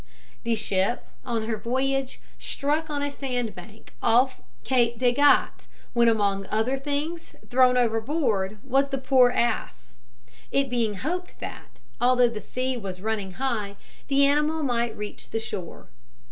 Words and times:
The 0.43 0.55
ship, 0.55 1.05
on 1.23 1.45
her 1.45 1.57
voyage, 1.59 2.19
struck 2.39 2.89
on 2.89 3.03
a 3.03 3.09
sand 3.11 3.53
bank 3.53 3.93
off 4.01 4.41
Cape 4.63 4.97
de 4.97 5.11
Gat, 5.13 5.67
when 5.93 6.07
among 6.07 6.47
other 6.47 6.75
things 6.75 7.35
thrown 7.51 7.77
overboard 7.77 8.57
was 8.63 8.89
the 8.89 8.97
poor 8.97 9.29
ass; 9.29 9.99
it 10.51 10.71
being 10.71 10.95
hoped 10.95 11.39
that, 11.39 11.77
although 12.01 12.29
the 12.29 12.41
sea 12.41 12.75
was 12.77 12.99
running 12.99 13.33
high, 13.33 13.75
the 14.07 14.25
animal 14.25 14.63
might 14.63 14.97
reach 14.97 15.29
the 15.29 15.39
shore. 15.39 15.91